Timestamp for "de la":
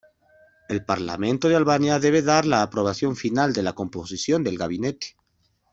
3.53-3.73